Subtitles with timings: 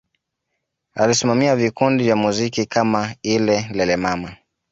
[0.95, 4.35] Alisimamia vikundi vya muziki kama ile Lelemama